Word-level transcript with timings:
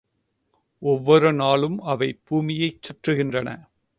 ஒவ்வொரு 0.81 1.33
நாளும் 1.33 1.77
அவை 1.83 2.19
பூமியைச் 2.23 2.81
சுற்றுகின்றன. 2.81 3.49